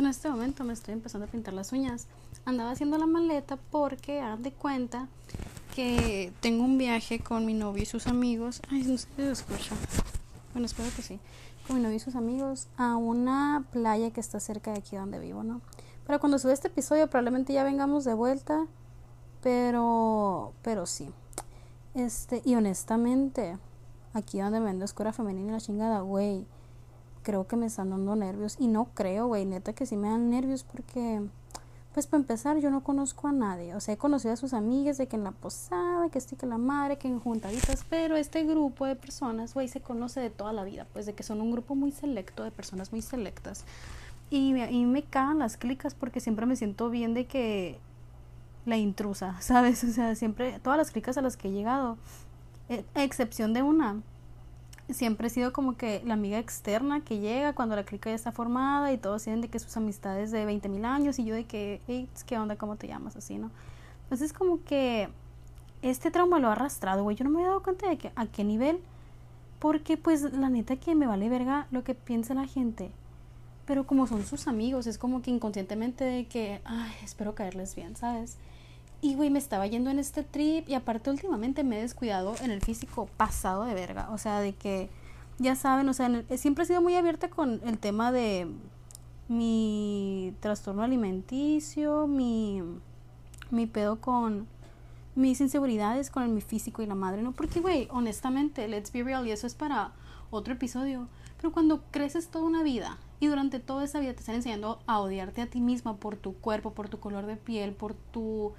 [0.00, 2.06] En este momento me estoy empezando a pintar las uñas.
[2.44, 5.08] Andaba haciendo la maleta porque hagan de cuenta
[5.74, 8.62] que tengo un viaje con mi novio y sus amigos.
[8.70, 9.74] Ay, no sé si se escucha.
[10.52, 11.18] Bueno, espero que sí.
[11.66, 15.18] Con mi novio y sus amigos a una playa que está cerca de aquí donde
[15.18, 15.60] vivo, ¿no?
[16.06, 18.66] Pero cuando sube este episodio probablemente ya vengamos de vuelta.
[19.42, 21.10] Pero, pero sí.
[21.94, 23.58] Este, y honestamente,
[24.12, 26.46] aquí donde vendo escuela femenina y la chingada, güey
[27.22, 28.56] creo que me están dando nervios.
[28.58, 31.22] Y no creo, güey, neta que sí me dan nervios porque,
[31.94, 33.74] pues para empezar, yo no conozco a nadie.
[33.74, 36.46] O sea, he conocido a sus amigas de que en la posada, que estoy que
[36.46, 40.52] la madre, que en juntaditas, pero este grupo de personas, güey, se conoce de toda
[40.52, 43.64] la vida, pues de que son un grupo muy selecto, de personas muy selectas.
[44.30, 47.78] Y, y me cagan las clicas porque siempre me siento bien de que
[48.66, 49.84] la intrusa, ¿sabes?
[49.84, 51.98] O sea, siempre, todas las clicas a las que he llegado,
[52.94, 54.00] a excepción de una,
[54.92, 58.32] siempre he sido como que la amiga externa que llega cuando la clica ya está
[58.32, 61.44] formada y todos tienen de que sus amistades de 20 mil años y yo de
[61.44, 62.56] que, hey, ¿qué onda?
[62.56, 63.16] ¿Cómo te llamas?
[63.16, 63.50] Así, ¿no?
[64.04, 65.08] Entonces como que
[65.82, 67.16] este trauma lo ha arrastrado, güey.
[67.16, 68.80] Yo no me he dado cuenta de que a qué nivel.
[69.58, 72.90] Porque pues la neta que me vale verga lo que piensa la gente.
[73.64, 77.94] Pero como son sus amigos, es como que inconscientemente de que, ay, espero caerles bien,
[77.94, 78.38] ¿sabes?
[79.02, 82.50] Y, güey, me estaba yendo en este trip y aparte últimamente me he descuidado en
[82.50, 84.08] el físico pasado de verga.
[84.12, 84.88] O sea, de que,
[85.38, 88.46] ya saben, o sea, siempre he sido muy abierta con el tema de
[89.28, 92.62] mi trastorno alimenticio, mi,
[93.50, 94.46] mi pedo con
[95.14, 97.32] mis inseguridades con mi físico y la madre, ¿no?
[97.32, 99.92] Porque, güey, honestamente, let's be real, y eso es para
[100.30, 101.08] otro episodio.
[101.36, 105.00] Pero cuando creces toda una vida y durante toda esa vida te están enseñando a
[105.00, 108.52] odiarte a ti misma por tu cuerpo, por tu color de piel, por tu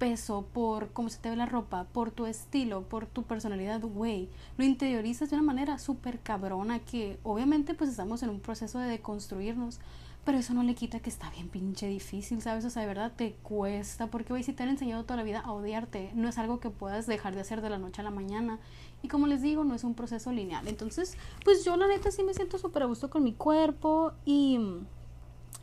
[0.00, 4.30] peso, por cómo se te ve la ropa, por tu estilo, por tu personalidad, güey,
[4.56, 8.88] lo interiorizas de una manera súper cabrona que obviamente pues estamos en un proceso de
[8.88, 9.78] deconstruirnos,
[10.24, 12.64] pero eso no le quita que está bien pinche difícil, ¿sabes?
[12.64, 15.40] O sea, de verdad te cuesta, porque güey, si te han enseñado toda la vida
[15.40, 18.10] a odiarte, no es algo que puedas dejar de hacer de la noche a la
[18.10, 18.58] mañana.
[19.02, 20.66] Y como les digo, no es un proceso lineal.
[20.66, 24.58] Entonces, pues yo la neta sí me siento súper a gusto con mi cuerpo y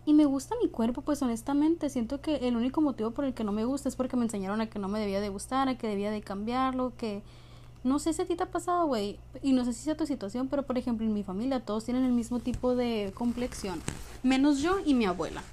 [0.08, 3.44] y me gusta mi cuerpo, pues honestamente siento que el único motivo por el que
[3.44, 5.78] no me gusta es porque me enseñaron a que no me debía de gustar, a
[5.78, 7.22] que debía de cambiarlo, que
[7.84, 10.06] no sé si a ti te ha pasado, güey, y no sé si sea tu
[10.06, 13.82] situación, pero por ejemplo en mi familia todos tienen el mismo tipo de complexión,
[14.24, 15.44] menos yo y mi abuela.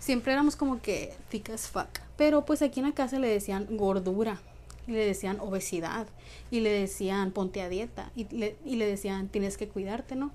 [0.00, 3.68] Siempre éramos como que thick as fuck, pero pues aquí en la casa le decían
[3.70, 4.40] gordura,
[4.88, 6.08] y le decían obesidad,
[6.50, 10.32] y le decían ponte a dieta, y le, y le decían tienes que cuidarte, ¿no?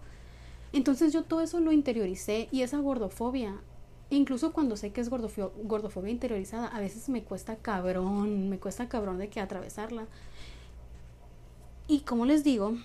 [0.75, 3.55] Entonces yo todo eso lo interioricé y esa gordofobia,
[4.09, 9.17] incluso cuando sé que es gordofobia, interiorizada, a veces me cuesta cabrón, me cuesta cabrón
[9.17, 10.05] de que atravesarla.
[11.87, 12.75] Y como les digo,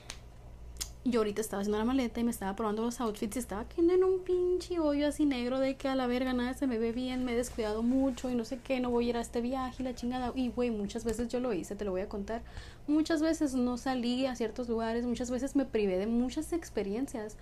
[1.04, 3.94] yo ahorita estaba haciendo la maleta y me estaba probando los outfits y estaba quedando
[3.94, 6.92] en un pinche hoyo así negro de que a la verga nada se me ve
[6.92, 9.40] bien, me he descuidado mucho y no sé qué, no voy a ir a este
[9.40, 10.30] viaje y la chingada.
[10.36, 12.42] Y güey, muchas veces yo lo hice, te lo voy a contar.
[12.86, 17.36] Muchas veces no salí a ciertos lugares, muchas veces me privé de muchas experiencias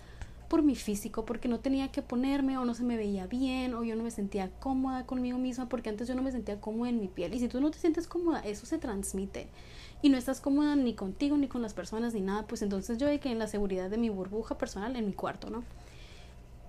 [0.49, 3.85] por mi físico, porque no tenía que ponerme o no se me veía bien o
[3.85, 7.01] yo no me sentía cómoda conmigo misma porque antes yo no me sentía cómoda en
[7.01, 7.35] mi piel.
[7.35, 9.49] Y si tú no te sientes cómoda, eso se transmite.
[10.01, 13.09] Y no estás cómoda ni contigo, ni con las personas, ni nada, pues entonces yo
[13.21, 15.65] que en la seguridad de mi burbuja personal, en mi cuarto, ¿no?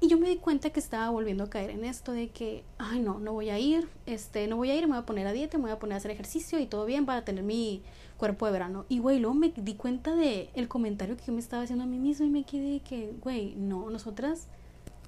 [0.01, 3.01] Y yo me di cuenta que estaba volviendo a caer en esto de que, ay
[3.01, 5.33] no, no voy a ir, este, no voy a ir, me voy a poner a
[5.33, 7.81] dieta, me voy a poner a hacer ejercicio y todo bien para tener mi
[8.19, 8.85] cuerpo de verano.
[8.89, 11.87] Y güey, luego me di cuenta de el comentario que yo me estaba haciendo a
[11.87, 14.47] mí mismo y me quedé que, güey, no, nosotras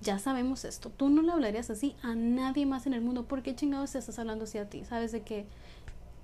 [0.01, 0.89] ya sabemos esto.
[0.89, 3.25] Tú no le hablarías así a nadie más en el mundo.
[3.25, 4.83] ¿Por qué chingados te estás hablando así a ti?
[4.85, 5.45] Sabes de que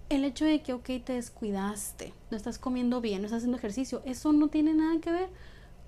[0.10, 4.01] el hecho de que, ok, te descuidaste, no estás comiendo bien, no estás haciendo ejercicio,
[4.06, 5.30] eso no tiene nada que ver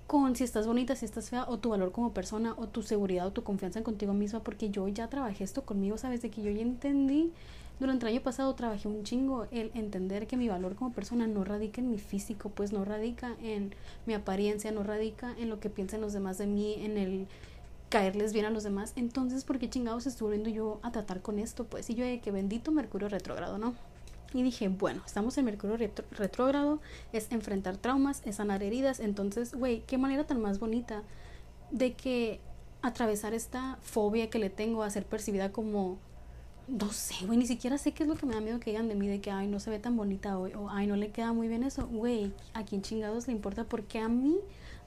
[0.06, 3.26] con si estás bonita, si estás fea, o tu valor como persona, o tu seguridad,
[3.26, 6.42] o tu confianza en contigo misma, porque yo ya trabajé esto conmigo, sabes, de que
[6.42, 7.32] yo ya entendí,
[7.80, 11.42] durante el año pasado trabajé un chingo el entender que mi valor como persona no
[11.44, 13.74] radica en mi físico, pues no radica en
[14.06, 17.26] mi apariencia, no radica en lo que piensen los demás de mí, en el
[17.88, 18.92] caerles bien a los demás.
[18.96, 21.64] Entonces, ¿por qué chingados estuve volviendo yo a tratar con esto?
[21.64, 23.74] Pues, y yo de que bendito Mercurio retrógrado, ¿no?
[24.32, 25.76] Y dije, bueno, estamos en Mercurio
[26.12, 26.80] retrógrado,
[27.12, 29.00] es enfrentar traumas, es sanar heridas.
[29.00, 31.02] Entonces, güey, qué manera tan más bonita
[31.72, 32.40] de que
[32.82, 35.98] atravesar esta fobia que le tengo a ser percibida como,
[36.68, 38.88] no sé, güey, ni siquiera sé qué es lo que me da miedo que digan
[38.88, 41.10] de mí, de que, ay, no se ve tan bonita hoy, o ay, no le
[41.10, 41.86] queda muy bien eso.
[41.86, 43.64] Güey, ¿a quién chingados le importa?
[43.64, 44.36] Porque a mí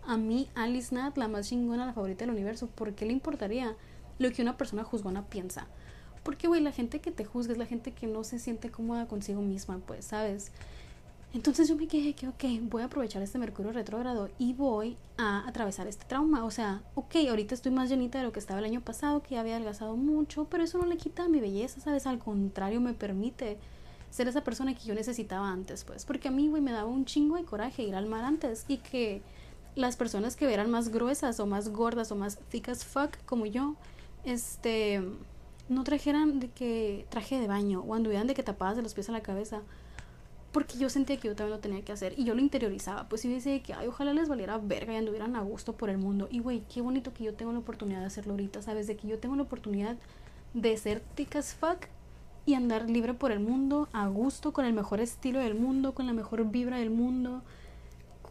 [0.06, 3.76] a mí, Alice Nat, la más chingona, la favorita del universo, ¿por qué le importaría
[4.20, 5.68] lo que una persona juzgona piensa?
[6.24, 9.08] Porque, güey, la gente que te juzga es la gente que no se siente cómoda
[9.08, 10.52] consigo misma, pues, ¿sabes?
[11.34, 15.48] Entonces yo me quedé que, ok, voy a aprovechar este Mercurio retrógrado y voy a
[15.48, 16.46] atravesar este trauma.
[16.46, 19.36] O sea, ok, ahorita estoy más llenita de lo que estaba el año pasado, que
[19.36, 22.06] ya había adelgazado mucho, pero eso no le quita mi belleza, ¿sabes?
[22.06, 23.58] Al contrario, me permite
[24.12, 26.06] ser esa persona que yo necesitaba antes, pues.
[26.06, 28.78] Porque a mí, güey, me daba un chingo de coraje ir al mar antes y
[28.78, 29.24] que
[29.74, 33.48] las personas que eran más gruesas o más gordas o más thick as fuck como
[33.48, 33.76] yo,
[34.24, 35.02] este,
[35.68, 39.10] no trajeran de que traje de baño o anduvieran de que tapadas de los pies
[39.10, 39.64] a la cabeza.
[40.54, 43.10] Porque yo sentía que yo también lo tenía que hacer y yo lo interiorizaba.
[43.10, 45.98] Pues yo decía que, ay, ojalá les valiera verga y anduvieran a gusto por el
[45.98, 46.30] mundo.
[46.32, 48.88] Y güey, qué bonito que yo tengo la oportunidad de hacerlo ahorita, ¿sabes?
[48.88, 49.98] De que yo tengo la oportunidad
[50.54, 51.88] de ser thick as fuck
[52.46, 56.08] y andar libre por el mundo, a gusto, con el mejor estilo del mundo, con
[56.08, 57.42] la mejor vibra del mundo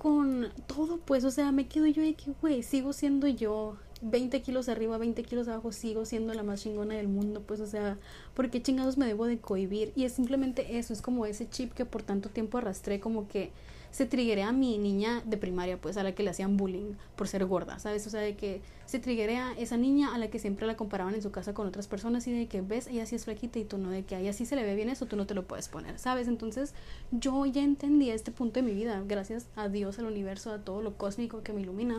[0.03, 4.43] con todo, pues, o sea, me quedo yo de que, güey, sigo siendo yo, 20
[4.43, 7.99] kilos arriba, 20 kilos abajo, sigo siendo la más chingona del mundo, pues, o sea,
[8.35, 9.93] porque chingados me debo de cohibir?
[9.95, 13.53] Y es simplemente eso, es como ese chip que por tanto tiempo arrastré, como que
[13.93, 17.29] se triguea a mi niña de primaria, pues a la que le hacían bullying por
[17.29, 18.07] ser gorda, ¿sabes?
[18.07, 21.23] O sea, de que se triguea esa niña a la que siempre la comparaban en
[21.23, 23.77] su casa con otras personas y de que ves, ella sí es flaquita y tú
[23.77, 25.69] no, de que a ella se le ve bien eso, tú no te lo puedes
[25.69, 26.27] poner, ¿sabes?
[26.27, 26.75] Entonces
[27.11, 30.81] yo ya entendí este punto de mi vida, gracias a Dios, al universo, a todo
[30.81, 31.99] lo cósmico que me ilumina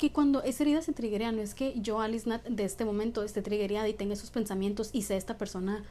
[0.00, 3.22] que cuando esa herida se triguea, no es que yo, Alice Nat, de este momento
[3.22, 5.84] esté trigueada y tenga esos pensamientos y sea esta persona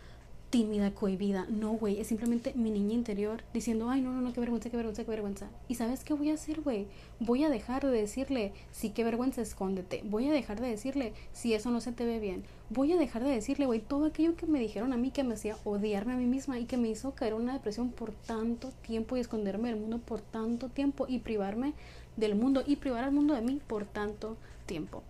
[0.50, 1.46] tímida, cohibida.
[1.48, 4.78] No, güey, es simplemente mi niña interior diciendo, ay, no, no, no, qué vergüenza, qué
[4.78, 5.50] vergüenza, qué vergüenza.
[5.68, 6.88] ¿Y sabes qué voy a hacer, güey?
[7.20, 10.02] Voy a dejar de decirle, sí, qué vergüenza, escóndete.
[10.06, 12.44] Voy a dejar de decirle, si eso no se te ve bien.
[12.72, 15.36] Voy a dejar de decirle, güey, todo aquello que me dijeron a mí que me
[15.36, 18.72] hacía odiarme a mí misma y que me hizo caer en una depresión por tanto
[18.82, 21.74] tiempo y esconderme del mundo por tanto tiempo y privarme
[22.18, 25.04] del mundo y privar al mundo de mí por tanto tiempo.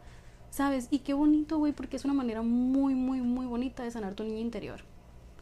[0.49, 0.87] ¿Sabes?
[0.89, 4.23] Y qué bonito, güey, porque es una manera muy, muy, muy bonita de sanar tu
[4.23, 4.88] niña interior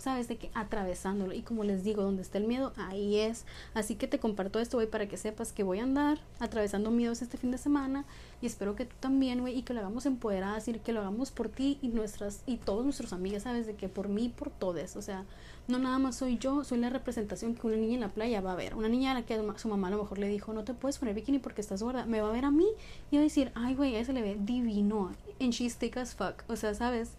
[0.07, 1.33] sabes de que atravesándolo.
[1.33, 3.45] Y como les digo donde está el miedo ahí es.
[3.73, 7.21] Así que te comparto esto güey para que sepas que voy a andar atravesando miedos
[7.21, 8.05] este fin de semana.
[8.41, 11.31] Y espero que tú también güey y que lo hagamos empoderadas y que lo hagamos
[11.31, 14.95] por ti y nuestras y todos nuestros amigos sabes de que por mí por todos
[14.95, 15.25] o sea
[15.67, 18.53] no nada más soy yo soy la representación que una niña en la playa va
[18.53, 18.75] a ver.
[18.75, 20.97] Una niña a la que su mamá a lo mejor le dijo no te puedes
[20.99, 22.67] poner bikini porque estás gorda me va a ver a mí
[23.11, 25.11] y va a decir ay güey a ese le ve divino.
[25.41, 27.11] And she's thick as fuck o sea sabes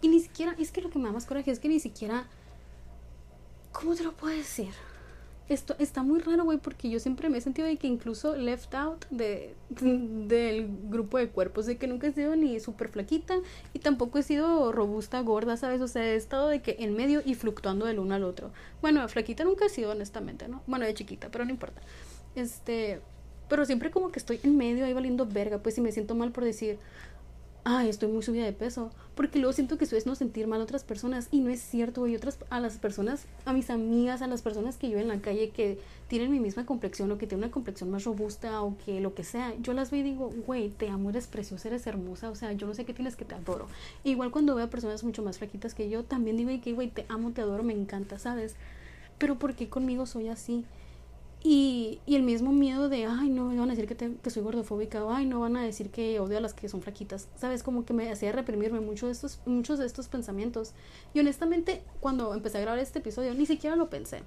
[0.00, 2.26] y ni siquiera, es que lo que me da más coraje es que ni siquiera,
[3.72, 4.70] ¿cómo te lo puedo decir?
[5.48, 8.74] Esto está muy raro, güey, porque yo siempre me he sentido de que incluso left
[8.74, 13.38] out de, del grupo de cuerpos, de que nunca he sido ni súper flaquita
[13.72, 15.80] y tampoco he sido robusta, gorda, ¿sabes?
[15.80, 18.50] O sea, he estado de que en medio y fluctuando del uno al otro.
[18.82, 20.62] Bueno, flaquita nunca he sido, honestamente, ¿no?
[20.66, 21.80] Bueno, de chiquita, pero no importa.
[22.34, 23.00] Este,
[23.48, 26.30] pero siempre como que estoy en medio ahí valiendo verga, pues si me siento mal
[26.30, 26.78] por decir,
[27.70, 30.58] ay, estoy muy subida de peso, porque luego siento que eso es no sentir mal
[30.62, 34.26] a otras personas y no es cierto, otras a las personas, a mis amigas, a
[34.26, 35.78] las personas que yo en la calle que
[36.08, 39.22] tienen mi misma complexión o que tienen una complexión más robusta o que lo que
[39.22, 42.52] sea, yo las veo y digo, güey, te amo, eres preciosa, eres hermosa, o sea,
[42.52, 43.66] yo no sé qué tienes que te adoro.
[44.02, 47.04] igual cuando veo a personas mucho más flaquitas que yo, también digo que, güey, te
[47.10, 48.54] amo, te adoro, me encanta, ¿sabes?
[49.18, 50.64] Pero ¿por qué conmigo soy así?
[51.42, 55.04] Y, y, el mismo miedo de, ay, no, van a decir que, que soy gordofóbica,
[55.04, 57.62] o ay, no van a decir que odio a las que son flaquitas, ¿sabes?
[57.62, 60.72] Como que me hacía reprimirme mucho de estos, muchos de estos pensamientos.
[61.14, 64.22] Y honestamente, cuando empecé a grabar este episodio, ni siquiera lo pensé.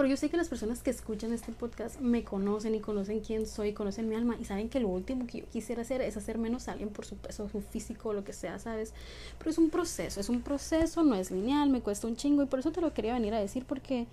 [0.00, 3.46] Pero yo sé que las personas que escuchan este podcast me conocen y conocen quién
[3.46, 6.38] soy, conocen mi alma y saben que lo último que yo quisiera hacer es hacer
[6.38, 8.94] menos a alguien por su peso, su físico lo que sea, ¿sabes?
[9.36, 12.46] Pero es un proceso, es un proceso, no es lineal, me cuesta un chingo y
[12.46, 14.06] por eso te lo quería venir a decir porque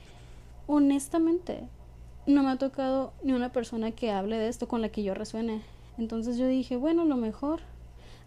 [0.65, 1.69] honestamente
[2.27, 5.13] no me ha tocado ni una persona que hable de esto con la que yo
[5.13, 5.62] resuene.
[5.98, 7.62] Entonces yo dije, bueno, lo mejor,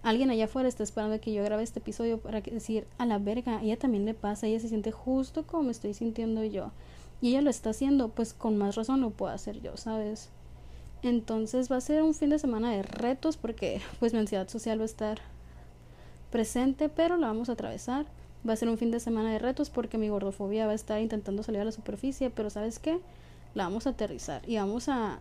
[0.03, 3.63] alguien allá afuera está esperando que yo grabe este episodio para decir, a la verga,
[3.63, 6.73] ella también le pasa, ella se siente justo como me estoy sintiendo yo.
[7.21, 10.31] Y ella lo está haciendo, pues con más razón lo puedo hacer yo, ¿sabes?
[11.03, 14.79] Entonces va a ser un fin de semana de retos porque pues mi ansiedad social
[14.79, 15.21] va a estar
[16.31, 18.07] presente, pero la vamos a atravesar.
[18.49, 20.99] Va a ser un fin de semana de retos porque mi gordofobia va a estar
[21.03, 22.99] intentando salir a la superficie, pero ¿sabes qué?
[23.55, 25.21] La vamos a aterrizar y vamos a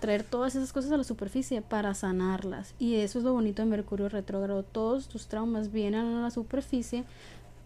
[0.00, 2.74] traer todas esas cosas a la superficie para sanarlas.
[2.78, 4.62] Y eso es lo bonito de Mercurio retrógrado.
[4.62, 7.04] Todos tus traumas vienen a la superficie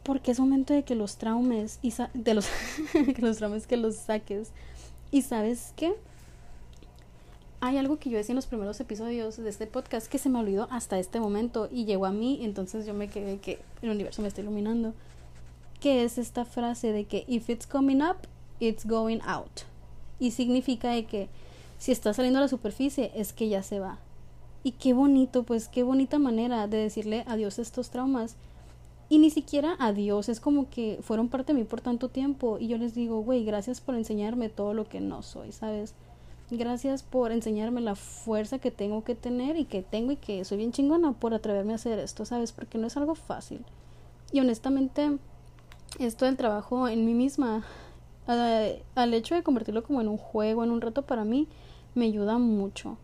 [0.05, 2.47] porque es momento de que los traumes y de los
[2.93, 4.51] que los traumas que los saques.
[5.11, 5.95] Y sabes qué?
[7.61, 10.39] Hay algo que yo decía en los primeros episodios de este podcast que se me
[10.39, 14.21] olvidó hasta este momento y llegó a mí, entonces yo me quedé que el universo
[14.21, 14.93] me está iluminando.
[15.81, 18.17] Que es esta frase de que if it's coming up,
[18.61, 19.63] it's going out.
[20.25, 21.29] Y significa de que
[21.77, 23.99] si está saliendo a la superficie es que ya se va.
[24.63, 28.37] Y qué bonito, pues qué bonita manera de decirle adiós a estos traumas
[29.11, 32.57] y ni siquiera a Dios, es como que fueron parte de mí por tanto tiempo.
[32.59, 35.93] Y yo les digo, güey, gracias por enseñarme todo lo que no soy, ¿sabes?
[36.51, 40.57] Gracias por enseñarme la fuerza que tengo que tener y que tengo y que soy
[40.57, 42.53] bien chingona por atreverme a hacer esto, ¿sabes?
[42.53, 43.63] Porque no es algo fácil.
[44.33, 45.19] Y honestamente,
[45.99, 47.63] esto del trabajo en mí misma,
[48.29, 51.49] eh, al hecho de convertirlo como en un juego, en un reto para mí,
[51.95, 52.97] me ayuda mucho.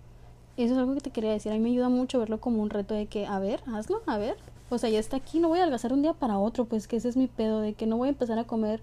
[0.57, 1.53] Eso es algo que te quería decir.
[1.53, 4.19] A mí me ayuda mucho verlo como un reto de que, a ver, hazlo, a
[4.19, 4.37] ver,
[4.71, 6.97] o sea, ya está aquí, no voy a adelgazar un día para otro, pues que
[6.97, 8.81] ese es mi pedo, de que no voy a empezar a comer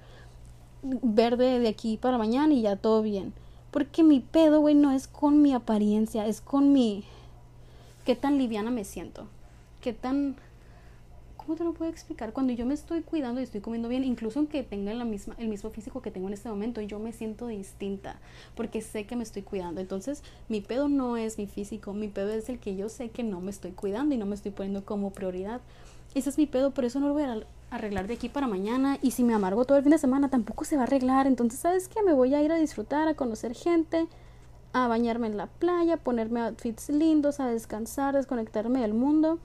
[0.81, 3.33] verde de aquí para mañana y ya todo bien.
[3.71, 7.03] Porque mi pedo, güey, no es con mi apariencia, es con mi...
[8.05, 9.27] qué tan liviana me siento,
[9.81, 10.35] qué tan
[11.47, 12.33] ¿cómo te lo puedo explicar?
[12.33, 15.47] Cuando yo me estoy cuidando y estoy comiendo bien, incluso aunque tenga la misma, el
[15.47, 18.19] mismo físico que tengo en este momento, yo me siento distinta
[18.53, 19.79] porque sé que me estoy cuidando.
[19.79, 23.23] Entonces, mi pedo no es mi físico, mi pedo es el que yo sé que
[23.23, 25.61] no me estoy cuidando y no me estoy poniendo como prioridad.
[26.13, 27.39] Ese es mi pedo, por eso no lo voy a
[27.69, 30.65] arreglar de aquí para mañana y si me amargo todo el fin de semana tampoco
[30.65, 31.27] se va a arreglar.
[31.27, 32.03] Entonces, ¿sabes qué?
[32.03, 34.07] Me voy a ir a disfrutar, a conocer gente,
[34.73, 39.39] a bañarme en la playa, ponerme outfits lindos, a descansar, desconectarme del mundo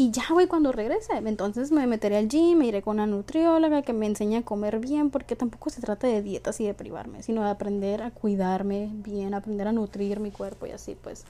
[0.00, 3.82] y ya, güey, cuando regrese, entonces me meteré al gym, me iré con una nutrióloga
[3.82, 7.24] que me enseñe a comer bien, porque tampoco se trata de dietas y de privarme,
[7.24, 11.24] sino de aprender a cuidarme bien, aprender a nutrir mi cuerpo y así, pues,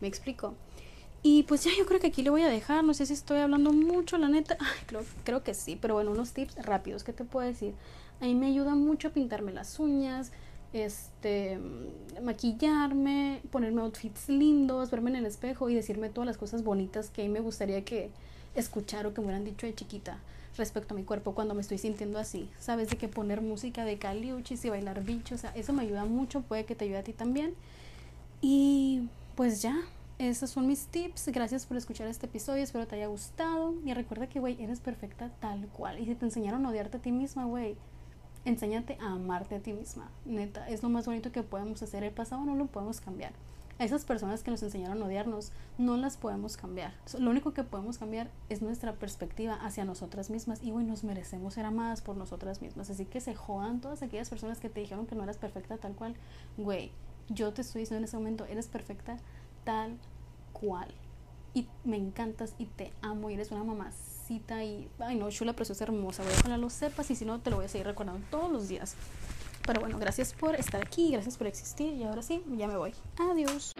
[0.00, 0.54] me explico.
[1.24, 3.40] Y pues ya yo creo que aquí le voy a dejar, no sé si estoy
[3.40, 7.24] hablando mucho, la neta, creo, creo que sí, pero bueno, unos tips rápidos, ¿qué te
[7.24, 7.74] puedo decir?
[8.20, 10.30] A mí me ayuda mucho a pintarme las uñas,
[10.72, 11.58] este,
[12.22, 17.22] maquillarme, ponerme outfits lindos, verme en el espejo y decirme todas las cosas bonitas que
[17.22, 18.10] a mí me gustaría que
[18.54, 20.18] escuchar o que me hubieran dicho de chiquita
[20.56, 22.48] respecto a mi cuerpo cuando me estoy sintiendo así.
[22.58, 26.04] Sabes de que poner música de caliuchis y bailar bichos, o sea, eso me ayuda
[26.04, 27.54] mucho, puede que te ayude a ti también.
[28.40, 29.76] Y pues ya,
[30.18, 31.28] esos son mis tips.
[31.28, 33.74] Gracias por escuchar este episodio, espero te haya gustado.
[33.84, 35.98] Y recuerda que, güey, eres perfecta tal cual.
[35.98, 37.76] Y si te enseñaron a odiarte a ti misma, güey,
[38.44, 40.10] enséñate a amarte a ti misma.
[40.24, 42.02] Neta, es lo más bonito que podemos hacer.
[42.04, 43.32] El pasado no lo podemos cambiar.
[43.78, 46.92] A esas personas que nos enseñaron a odiarnos, no las podemos cambiar.
[47.18, 50.62] Lo único que podemos cambiar es nuestra perspectiva hacia nosotras mismas.
[50.62, 52.90] Y güey, nos merecemos ser amadas por nosotras mismas.
[52.90, 55.94] Así que se jodan todas aquellas personas que te dijeron que no eras perfecta tal
[55.94, 56.14] cual.
[56.56, 56.92] Güey,
[57.28, 59.16] yo te estoy diciendo en ese momento, eres perfecta
[59.64, 59.98] tal
[60.52, 60.94] cual.
[61.54, 63.90] Y me encantas y te amo y eres una mamá
[65.00, 66.22] ay no, chula, hermosa.
[66.22, 66.42] Voy a
[67.08, 68.94] y si no, te lo voy a seguir recordando todos los días.
[69.66, 72.94] Pero bueno, gracias por estar aquí, gracias por existir y ahora sí, ya me voy.
[73.18, 73.72] Adiós.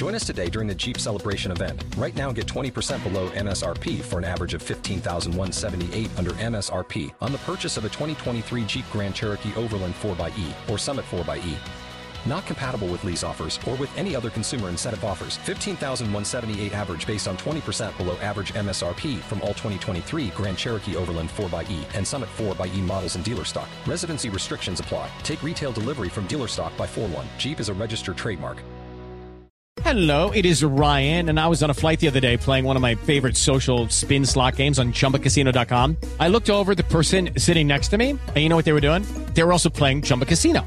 [0.00, 1.84] Join us today during the Jeep Celebration event.
[1.98, 7.38] Right now, get 20% below MSRP for an average of 15178 under MSRP on the
[7.38, 11.89] purchase of a 2023 Jeep Grand Cherokee Overland 4xE or Summit 4xE.
[12.26, 15.36] Not compatible with lease offers or with any other consumer incentive offers.
[15.38, 21.84] 15,178 average based on 20% below average MSRP from all 2023 Grand Cherokee Overland 4xE
[21.94, 23.68] and Summit 4xE models in dealer stock.
[23.86, 25.10] Residency restrictions apply.
[25.22, 27.26] Take retail delivery from dealer stock by 4 1.
[27.38, 28.62] Jeep is a registered trademark.
[29.82, 32.76] Hello, it is Ryan, and I was on a flight the other day playing one
[32.76, 35.96] of my favorite social spin slot games on chumbacasino.com.
[36.18, 38.82] I looked over the person sitting next to me, and you know what they were
[38.82, 39.04] doing?
[39.34, 40.66] They were also playing Chumba Casino.